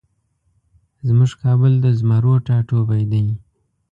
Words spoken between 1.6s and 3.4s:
د زمرو ټاټوبی دی